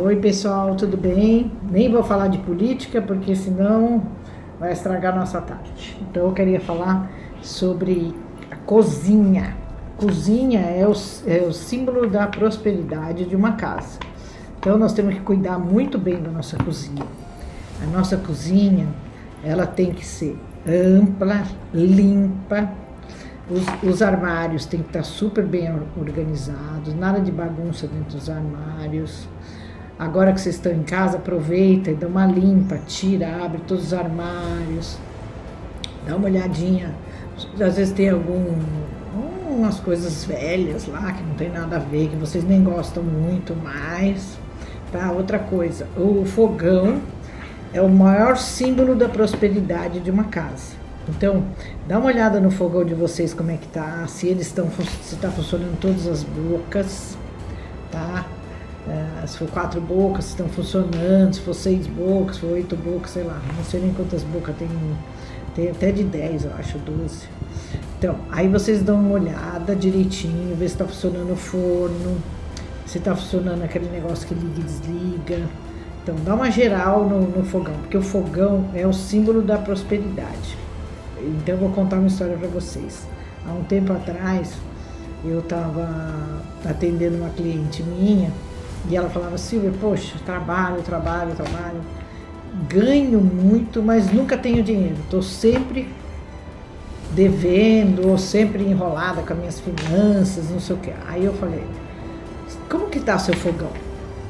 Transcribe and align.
Oi, 0.00 0.14
pessoal, 0.14 0.76
tudo 0.76 0.96
bem? 0.96 1.50
Nem 1.72 1.90
vou 1.90 2.04
falar 2.04 2.28
de 2.28 2.38
política 2.38 3.02
porque 3.02 3.34
senão 3.34 4.04
vai 4.60 4.72
estragar 4.72 5.12
nossa 5.12 5.40
tarde. 5.40 5.98
Então 6.00 6.26
eu 6.26 6.32
queria 6.32 6.60
falar 6.60 7.10
sobre 7.42 8.14
a 8.48 8.54
cozinha. 8.54 9.56
Cozinha 9.96 10.60
é 10.60 10.86
o, 10.86 10.92
é 11.26 11.42
o 11.42 11.52
símbolo 11.52 12.08
da 12.08 12.28
prosperidade 12.28 13.24
de 13.24 13.34
uma 13.34 13.52
casa. 13.52 13.98
Então 14.60 14.78
nós 14.78 14.92
temos 14.92 15.14
que 15.14 15.20
cuidar 15.20 15.58
muito 15.58 15.98
bem 15.98 16.22
da 16.22 16.30
nossa 16.30 16.56
cozinha. 16.58 17.04
A 17.82 17.86
nossa 17.86 18.16
cozinha, 18.16 18.86
ela 19.42 19.66
tem 19.66 19.92
que 19.92 20.06
ser 20.06 20.38
ampla, 20.64 21.42
limpa, 21.74 22.70
os, 23.50 23.64
os, 23.82 24.00
armários 24.00 24.64
têm 24.64 24.80
que 24.80 24.90
estar 24.90 25.02
super 25.02 25.44
bem 25.44 25.68
organizados, 25.96 26.94
nada 26.94 27.20
de 27.20 27.32
bagunça 27.32 27.88
dentro 27.88 28.16
dos 28.16 28.30
armários. 28.30 29.26
Agora 29.98 30.32
que 30.32 30.40
vocês 30.40 30.54
estão 30.54 30.72
em 30.72 30.84
casa, 30.84 31.16
aproveita 31.16 31.90
e 31.90 31.94
dá 31.94 32.06
uma 32.06 32.24
limpa, 32.24 32.78
tira, 32.86 33.44
abre 33.44 33.60
todos 33.66 33.86
os 33.86 33.94
armários, 33.94 34.96
dá 36.06 36.14
uma 36.14 36.26
olhadinha. 36.26 36.94
Às 37.60 37.76
vezes 37.76 37.92
tem 37.92 38.10
algum 38.10 38.54
coisas 39.84 40.24
velhas 40.24 40.86
lá 40.86 41.12
que 41.12 41.22
não 41.22 41.34
tem 41.34 41.50
nada 41.50 41.76
a 41.76 41.78
ver, 41.80 42.08
que 42.08 42.16
vocês 42.16 42.44
nem 42.44 42.62
gostam 42.62 43.02
muito 43.02 43.56
mais. 43.56 44.38
Tá? 44.92 45.10
Outra 45.10 45.38
coisa, 45.38 45.86
o 45.96 46.24
fogão 46.24 47.00
é 47.72 47.82
o 47.82 47.88
maior 47.88 48.36
símbolo 48.36 48.94
da 48.94 49.08
prosperidade 49.08 50.00
de 50.00 50.10
uma 50.10 50.24
casa. 50.24 50.76
Então, 51.08 51.44
dá 51.86 51.98
uma 51.98 52.06
olhada 52.06 52.38
no 52.38 52.50
fogão 52.50 52.84
de 52.84 52.94
vocês 52.94 53.34
como 53.34 53.50
é 53.50 53.56
que 53.56 53.66
tá, 53.68 54.06
se 54.06 54.28
eles 54.28 54.46
estão 54.46 54.70
se 54.70 55.14
está 55.14 55.30
funcionando 55.30 55.78
todas 55.80 56.06
as 56.06 56.22
bocas, 56.22 57.16
tá? 57.90 58.26
É, 58.88 59.26
se 59.26 59.38
for 59.38 59.48
quatro 59.48 59.80
bocas, 59.80 60.24
se 60.24 60.30
estão 60.30 60.48
funcionando, 60.48 61.34
se 61.34 61.40
for 61.40 61.54
seis 61.54 61.86
bocas, 61.86 62.36
se 62.36 62.40
for 62.42 62.52
oito 62.52 62.74
bocas, 62.76 63.10
sei 63.10 63.22
lá, 63.22 63.40
não 63.56 63.64
sei 63.64 63.80
nem 63.80 63.92
quantas 63.92 64.22
bocas 64.22 64.56
tem, 64.56 64.68
tem 65.54 65.70
até 65.70 65.92
de 65.92 66.04
dez, 66.04 66.44
eu 66.44 66.52
acho, 66.58 66.78
doze. 66.78 67.28
Então, 67.98 68.16
aí 68.30 68.48
vocês 68.48 68.82
dão 68.82 68.98
uma 68.98 69.14
olhada 69.14 69.76
direitinho, 69.76 70.56
ver 70.56 70.68
se 70.68 70.74
está 70.74 70.86
funcionando 70.86 71.32
o 71.32 71.36
forno, 71.36 72.16
se 72.86 72.98
está 72.98 73.14
funcionando 73.14 73.62
aquele 73.62 73.90
negócio 73.90 74.26
que 74.26 74.34
liga 74.34 74.60
e 74.60 74.62
desliga. 74.62 75.46
Então, 76.02 76.14
dá 76.24 76.34
uma 76.34 76.50
geral 76.50 77.06
no, 77.06 77.20
no 77.20 77.44
fogão, 77.44 77.74
porque 77.82 77.96
o 77.98 78.02
fogão 78.02 78.64
é 78.74 78.86
o 78.86 78.92
símbolo 78.92 79.42
da 79.42 79.58
prosperidade. 79.58 80.56
Então 81.20 81.56
eu 81.56 81.60
vou 81.60 81.70
contar 81.70 81.96
uma 81.96 82.06
história 82.06 82.36
para 82.36 82.48
vocês. 82.48 83.06
Há 83.46 83.52
um 83.52 83.64
tempo 83.64 83.92
atrás, 83.92 84.52
eu 85.24 85.40
estava 85.40 86.42
atendendo 86.64 87.16
uma 87.16 87.30
cliente 87.30 87.82
minha 87.82 88.30
e 88.88 88.96
ela 88.96 89.10
falava, 89.10 89.36
Silvia, 89.38 89.72
poxa, 89.80 90.16
trabalho, 90.24 90.82
trabalho, 90.82 91.34
trabalho, 91.34 91.80
ganho 92.68 93.20
muito, 93.20 93.82
mas 93.82 94.12
nunca 94.12 94.36
tenho 94.36 94.62
dinheiro. 94.62 94.96
Estou 95.04 95.22
sempre 95.22 95.88
devendo, 97.14 98.08
ou 98.08 98.18
sempre 98.18 98.62
enrolada 98.62 99.22
com 99.22 99.32
as 99.32 99.38
minhas 99.38 99.60
finanças, 99.60 100.50
não 100.50 100.60
sei 100.60 100.76
o 100.76 100.78
que. 100.78 100.92
Aí 101.06 101.24
eu 101.24 101.32
falei, 101.34 101.64
como 102.68 102.88
que 102.88 103.00
tá 103.00 103.18
seu 103.18 103.34
fogão? 103.34 103.72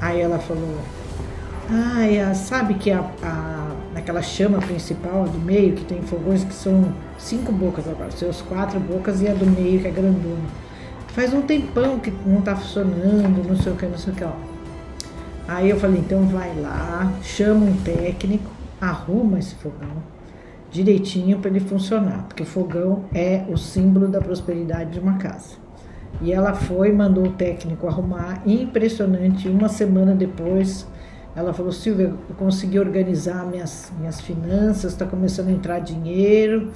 Aí 0.00 0.20
ela 0.20 0.38
falou, 0.38 0.78
ah, 1.70 2.34
sabe 2.34 2.74
que 2.74 2.90
a, 2.90 3.00
a 3.22 3.68
naquela 3.92 4.22
chama 4.22 4.58
principal 4.58 5.24
do 5.24 5.38
meio, 5.38 5.74
que 5.74 5.84
tem 5.84 6.00
fogões 6.02 6.44
que 6.44 6.54
são 6.54 6.92
cinco 7.18 7.52
bocas 7.52 7.88
agora, 7.88 8.10
seus 8.10 8.40
quatro 8.40 8.78
bocas 8.78 9.20
e 9.20 9.28
a 9.28 9.34
do 9.34 9.46
meio 9.46 9.80
que 9.80 9.88
é 9.88 9.90
grandona. 9.90 10.67
Faz 11.18 11.34
um 11.34 11.42
tempão 11.42 11.98
que 11.98 12.12
não 12.24 12.38
está 12.38 12.54
funcionando, 12.54 13.42
não 13.44 13.56
sei 13.56 13.72
o 13.72 13.74
que, 13.74 13.86
não 13.86 13.98
sei 13.98 14.12
o 14.12 14.16
que, 14.16 14.22
ó. 14.22 14.30
Aí 15.48 15.68
eu 15.68 15.76
falei, 15.76 15.98
então 15.98 16.24
vai 16.28 16.54
lá, 16.54 17.12
chama 17.24 17.66
um 17.66 17.76
técnico, 17.78 18.48
arruma 18.80 19.40
esse 19.40 19.56
fogão 19.56 19.96
direitinho 20.70 21.40
para 21.40 21.50
ele 21.50 21.58
funcionar, 21.58 22.22
porque 22.28 22.44
o 22.44 22.46
fogão 22.46 23.06
é 23.12 23.44
o 23.48 23.56
símbolo 23.56 24.06
da 24.06 24.20
prosperidade 24.20 24.92
de 24.92 25.00
uma 25.00 25.14
casa. 25.14 25.56
E 26.22 26.32
ela 26.32 26.54
foi, 26.54 26.92
mandou 26.92 27.26
o 27.26 27.32
técnico 27.32 27.88
arrumar, 27.88 28.40
impressionante, 28.46 29.48
uma 29.48 29.68
semana 29.68 30.14
depois 30.14 30.86
ela 31.38 31.54
falou, 31.54 31.70
Silvia, 31.70 32.12
eu 32.28 32.34
consegui 32.36 32.80
organizar 32.80 33.46
minhas, 33.46 33.92
minhas 33.98 34.20
finanças, 34.20 34.92
está 34.92 35.06
começando 35.06 35.48
a 35.48 35.52
entrar 35.52 35.78
dinheiro, 35.78 36.72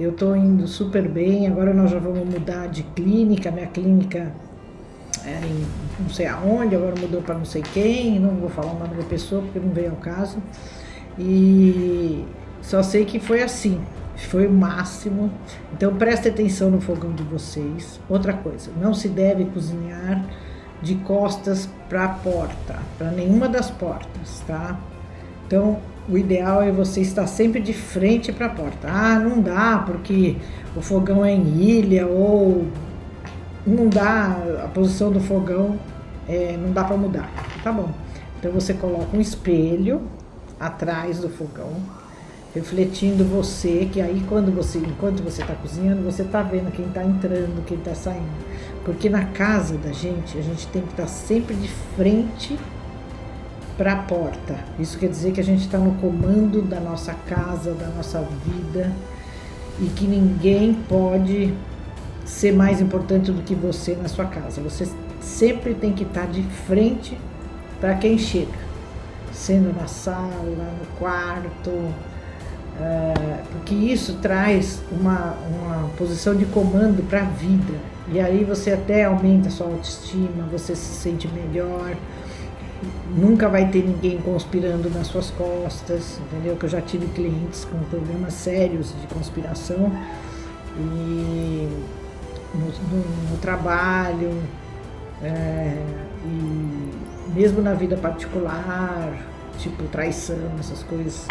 eu 0.00 0.10
estou 0.10 0.34
indo 0.34 0.66
super 0.66 1.06
bem, 1.06 1.46
agora 1.46 1.74
nós 1.74 1.90
já 1.90 1.98
vamos 1.98 2.26
mudar 2.26 2.66
de 2.68 2.82
clínica, 2.82 3.50
minha 3.50 3.66
clínica 3.66 4.32
era 5.22 5.44
em 5.44 5.66
não 6.00 6.08
sei 6.08 6.26
aonde, 6.26 6.74
agora 6.74 6.94
mudou 6.98 7.20
para 7.20 7.34
não 7.34 7.44
sei 7.44 7.60
quem, 7.60 8.18
não 8.18 8.30
vou 8.36 8.48
falar 8.48 8.72
o 8.72 8.78
nome 8.78 8.94
da 8.94 9.04
pessoa 9.04 9.42
porque 9.42 9.58
não 9.58 9.70
veio 9.70 9.90
ao 9.90 9.96
caso. 9.96 10.38
E 11.18 12.24
só 12.62 12.82
sei 12.82 13.04
que 13.04 13.20
foi 13.20 13.42
assim, 13.42 13.80
foi 14.16 14.46
o 14.46 14.52
máximo. 14.52 15.30
Então 15.74 15.94
preste 15.96 16.28
atenção 16.28 16.70
no 16.70 16.80
fogão 16.80 17.12
de 17.12 17.22
vocês. 17.22 18.00
Outra 18.08 18.32
coisa, 18.32 18.70
não 18.80 18.94
se 18.94 19.08
deve 19.08 19.44
cozinhar 19.46 20.24
de 20.82 20.94
costas 20.96 21.68
para 21.88 22.04
a 22.04 22.08
porta, 22.08 22.78
para 22.98 23.10
nenhuma 23.10 23.48
das 23.48 23.70
portas, 23.70 24.42
tá? 24.46 24.78
Então, 25.46 25.78
o 26.08 26.16
ideal 26.16 26.62
é 26.62 26.70
você 26.70 27.00
estar 27.00 27.26
sempre 27.26 27.60
de 27.60 27.72
frente 27.72 28.32
para 28.32 28.46
a 28.46 28.50
porta. 28.50 28.88
Ah, 28.88 29.18
não 29.18 29.40
dá 29.40 29.82
porque 29.86 30.36
o 30.74 30.80
fogão 30.80 31.24
é 31.24 31.32
em 31.32 31.60
ilha 31.60 32.06
ou 32.06 32.66
não 33.66 33.88
dá 33.88 34.36
a 34.64 34.68
posição 34.68 35.10
do 35.10 35.20
fogão, 35.20 35.78
é, 36.28 36.56
não 36.56 36.72
dá 36.72 36.84
para 36.84 36.96
mudar. 36.96 37.30
Tá 37.62 37.72
bom. 37.72 37.90
Então 38.38 38.52
você 38.52 38.74
coloca 38.74 39.16
um 39.16 39.20
espelho 39.20 40.02
atrás 40.60 41.18
do 41.18 41.28
fogão 41.28 41.72
refletindo 42.56 43.22
você, 43.22 43.86
que 43.92 44.00
aí 44.00 44.24
quando 44.26 44.50
você, 44.50 44.78
enquanto 44.78 45.22
você 45.22 45.42
está 45.42 45.54
cozinhando, 45.54 46.02
você 46.02 46.22
está 46.22 46.42
vendo 46.42 46.72
quem 46.72 46.86
está 46.86 47.04
entrando, 47.04 47.62
quem 47.66 47.76
está 47.76 47.94
saindo. 47.94 48.46
Porque 48.82 49.10
na 49.10 49.26
casa 49.26 49.76
da 49.76 49.92
gente, 49.92 50.38
a 50.38 50.40
gente 50.40 50.66
tem 50.68 50.80
que 50.80 50.88
estar 50.88 51.02
tá 51.02 51.08
sempre 51.08 51.54
de 51.54 51.68
frente 51.94 52.58
para 53.76 53.92
a 53.92 53.96
porta. 53.96 54.58
Isso 54.78 54.98
quer 54.98 55.10
dizer 55.10 55.32
que 55.32 55.40
a 55.40 55.44
gente 55.44 55.66
está 55.66 55.76
no 55.76 55.96
comando 55.96 56.62
da 56.62 56.80
nossa 56.80 57.12
casa, 57.12 57.74
da 57.74 57.88
nossa 57.88 58.26
vida 58.46 58.90
e 59.78 59.88
que 59.88 60.06
ninguém 60.06 60.72
pode 60.88 61.52
ser 62.24 62.52
mais 62.52 62.80
importante 62.80 63.30
do 63.30 63.42
que 63.42 63.54
você 63.54 63.94
na 63.96 64.08
sua 64.08 64.24
casa. 64.24 64.62
Você 64.62 64.88
sempre 65.20 65.74
tem 65.74 65.92
que 65.92 66.04
estar 66.04 66.22
tá 66.22 66.26
de 66.26 66.42
frente 66.42 67.18
para 67.78 67.96
quem 67.96 68.16
chega, 68.16 68.58
sendo 69.30 69.78
na 69.78 69.86
sala, 69.86 70.30
no 70.42 70.86
quarto, 70.98 71.92
é, 72.80 73.42
porque 73.52 73.74
isso 73.74 74.18
traz 74.20 74.82
uma, 74.90 75.34
uma 75.48 75.88
posição 75.96 76.34
de 76.34 76.44
comando 76.46 77.06
para 77.08 77.20
a 77.20 77.24
vida. 77.24 77.74
E 78.08 78.20
aí 78.20 78.44
você 78.44 78.72
até 78.72 79.04
aumenta 79.04 79.48
a 79.48 79.50
sua 79.50 79.66
autoestima, 79.66 80.46
você 80.50 80.76
se 80.76 80.94
sente 80.94 81.28
melhor. 81.28 81.94
Nunca 83.16 83.48
vai 83.48 83.68
ter 83.68 83.82
ninguém 83.82 84.18
conspirando 84.18 84.90
nas 84.90 85.06
suas 85.06 85.30
costas, 85.30 86.20
entendeu? 86.20 86.56
Que 86.56 86.66
eu 86.66 86.68
já 86.68 86.80
tive 86.80 87.06
clientes 87.08 87.64
com 87.64 87.78
problemas 87.84 88.34
sérios 88.34 88.94
de 89.00 89.06
conspiração 89.06 89.90
e 90.78 91.68
no, 92.54 92.66
no, 92.66 93.30
no 93.30 93.36
trabalho 93.38 94.30
é, 95.22 95.82
e 96.24 96.92
mesmo 97.34 97.62
na 97.62 97.72
vida 97.72 97.96
particular, 97.96 99.26
tipo 99.58 99.82
traição, 99.84 100.52
essas 100.60 100.82
coisas 100.82 101.26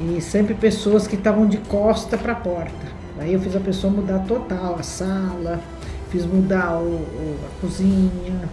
e 0.00 0.20
sempre 0.20 0.54
pessoas 0.54 1.06
que 1.06 1.14
estavam 1.14 1.46
de 1.46 1.58
costa 1.58 2.16
para 2.16 2.32
a 2.32 2.36
porta. 2.36 3.00
Aí 3.18 3.34
eu 3.34 3.40
fiz 3.40 3.54
a 3.54 3.60
pessoa 3.60 3.92
mudar 3.92 4.20
total 4.20 4.76
a 4.78 4.82
sala, 4.82 5.60
fiz 6.08 6.24
mudar 6.24 6.78
o, 6.78 6.86
o, 6.86 7.36
a 7.44 7.60
cozinha. 7.60 8.48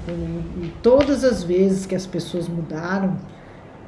E 0.62 0.74
todas 0.84 1.24
as 1.24 1.44
vezes 1.44 1.86
que 1.86 1.96
as 1.96 2.06
pessoas 2.06 2.50
mudaram, 2.50 3.16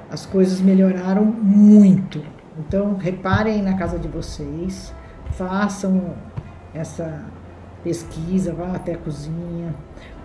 as 0.09 0.25
coisas 0.25 0.61
melhoraram 0.61 1.25
muito. 1.25 2.23
Então 2.57 2.95
reparem 2.95 3.61
na 3.61 3.77
casa 3.77 3.99
de 3.99 4.07
vocês, 4.07 4.93
façam 5.31 6.13
essa 6.73 7.25
pesquisa, 7.83 8.53
vá 8.53 8.75
até 8.75 8.93
a 8.93 8.97
cozinha, 8.97 9.73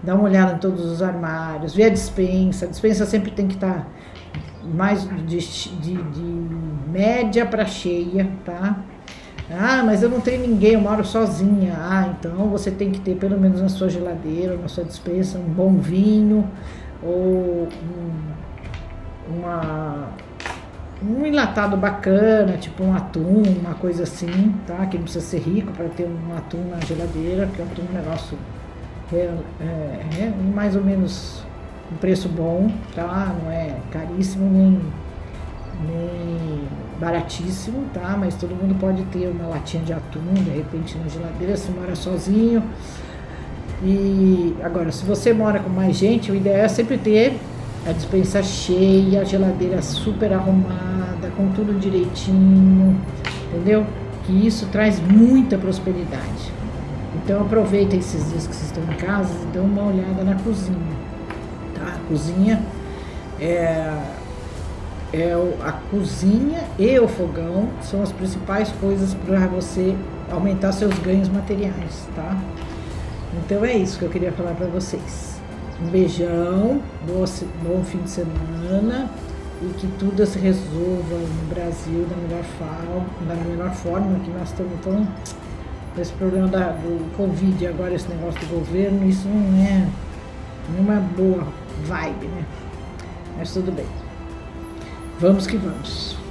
dá 0.02 0.14
uma 0.14 0.24
olhada 0.24 0.54
em 0.54 0.58
todos 0.58 0.84
os 0.84 1.02
armários, 1.02 1.74
vê 1.74 1.84
a 1.84 1.88
dispensa. 1.88 2.66
A 2.66 2.68
dispensa 2.68 3.04
sempre 3.06 3.32
tem 3.32 3.48
que 3.48 3.54
estar 3.54 3.80
tá 3.80 3.86
mais 4.64 5.08
de, 5.26 5.38
de, 5.38 6.02
de 6.02 6.22
média 6.94 7.44
para 7.44 7.66
cheia, 7.66 8.30
tá? 8.44 8.78
Ah, 9.50 9.82
mas 9.84 10.02
eu 10.02 10.08
não 10.08 10.20
tenho 10.20 10.46
ninguém, 10.46 10.72
eu 10.74 10.80
moro 10.80 11.04
sozinha. 11.04 11.74
Ah, 11.76 12.14
então 12.16 12.48
você 12.48 12.70
tem 12.70 12.90
que 12.90 13.00
ter 13.00 13.16
pelo 13.16 13.38
menos 13.38 13.60
na 13.60 13.68
sua 13.68 13.88
geladeira, 13.90 14.56
na 14.56 14.68
sua 14.68 14.84
dispensa, 14.84 15.38
um 15.38 15.42
bom 15.42 15.74
vinho 15.74 16.48
ou 17.02 17.68
um, 17.68 19.36
uma, 19.36 20.08
um 21.02 21.26
enlatado 21.26 21.76
bacana, 21.76 22.56
tipo 22.56 22.84
um 22.84 22.94
atum, 22.94 23.42
uma 23.60 23.74
coisa 23.74 24.04
assim, 24.04 24.54
tá? 24.66 24.86
Que 24.86 24.96
não 24.96 25.04
precisa 25.04 25.24
ser 25.24 25.40
rico 25.40 25.72
para 25.72 25.88
ter 25.88 26.04
um 26.04 26.36
atum 26.36 26.64
na 26.70 26.80
geladeira, 26.86 27.46
porque 27.46 27.62
atum 27.62 27.82
é 27.82 27.90
um 27.90 28.02
negócio 28.02 28.38
é, 29.12 29.30
é, 29.60 30.24
é 30.24 30.32
mais 30.54 30.74
ou 30.74 30.82
menos 30.82 31.44
um 31.92 31.96
preço 31.96 32.28
bom, 32.28 32.70
tá? 32.94 33.34
Não 33.42 33.50
é 33.50 33.76
caríssimo 33.90 34.50
nem, 34.50 34.80
nem 35.86 36.60
baratíssimo, 36.98 37.84
tá? 37.92 38.16
Mas 38.18 38.34
todo 38.34 38.54
mundo 38.54 38.74
pode 38.78 39.02
ter 39.04 39.28
uma 39.28 39.48
latinha 39.48 39.82
de 39.82 39.92
atum, 39.92 40.34
de 40.34 40.50
repente, 40.50 40.96
na 40.98 41.08
geladeira, 41.08 41.56
se 41.56 41.70
mora 41.70 41.94
sozinho. 41.94 42.62
E 43.82 44.54
agora, 44.62 44.90
se 44.90 45.04
você 45.04 45.32
mora 45.32 45.58
com 45.58 45.68
mais 45.68 45.96
gente, 45.96 46.30
o 46.30 46.34
ideal 46.34 46.56
é 46.58 46.68
sempre 46.68 46.96
ter 46.96 47.38
a 47.86 47.92
dispensa 47.92 48.42
cheia, 48.42 49.20
a 49.20 49.24
geladeira 49.24 49.82
super 49.82 50.32
arrumada, 50.32 51.30
com 51.36 51.50
tudo 51.50 51.78
direitinho, 51.78 52.98
entendeu? 53.48 53.86
Que 54.24 54.46
isso 54.46 54.66
traz 54.72 55.00
muita 55.00 55.58
prosperidade. 55.58 56.52
Então 57.16 57.42
aproveita 57.42 57.94
esses 57.94 58.30
dias 58.30 58.46
que 58.46 58.54
vocês 58.54 58.70
estão 58.70 58.82
em 58.84 58.96
casa 58.96 59.32
e 59.42 59.46
dão 59.54 59.64
uma 59.64 59.84
olhada 59.84 60.24
na 60.24 60.34
cozinha. 60.36 60.78
Tá? 61.74 61.94
A 61.96 62.08
cozinha 62.08 62.62
é, 63.40 63.92
é 65.14 65.32
a 65.64 65.72
cozinha 65.90 66.64
e 66.76 66.98
o 66.98 67.06
fogão 67.06 67.68
são 67.80 68.02
as 68.02 68.10
principais 68.10 68.72
coisas 68.80 69.14
para 69.14 69.46
você 69.46 69.94
aumentar 70.28 70.72
seus 70.72 70.98
ganhos 70.98 71.28
materiais, 71.28 72.08
tá? 72.16 72.36
Então 73.34 73.64
é 73.64 73.76
isso 73.76 73.96
que 73.96 74.04
eu 74.04 74.10
queria 74.10 74.32
falar 74.32 74.54
para 74.54 74.66
vocês. 74.66 75.40
Um 75.80 75.88
beijão, 75.88 76.82
bom, 77.06 77.84
fim 77.84 77.98
de 77.98 78.10
semana 78.10 79.08
e 79.62 79.66
que 79.74 79.86
tudo 79.98 80.26
se 80.26 80.38
resolva 80.38 81.16
no 81.16 81.48
Brasil 81.48 82.06
da 82.10 82.16
melhor, 82.16 82.44
forma, 82.58 83.06
da 83.28 83.34
melhor 83.36 83.70
forma 83.72 84.18
que 84.18 84.30
nós 84.30 84.48
estamos 84.48 84.80
tão 84.82 85.06
esse 85.96 86.12
problema 86.14 86.48
da, 86.48 86.70
do 86.70 87.16
Covid 87.16 87.68
agora 87.68 87.94
esse 87.94 88.08
negócio 88.08 88.40
do 88.40 88.58
governo, 88.58 89.08
isso 89.08 89.28
não 89.28 89.64
é 89.64 89.86
uma 90.76 90.96
boa 90.96 91.46
vibe, 91.84 92.26
né? 92.26 92.44
Mas 93.38 93.52
tudo 93.52 93.70
bem. 93.70 94.03
Vamos 95.24 95.46
que 95.46 95.56
vamos. 95.56 96.23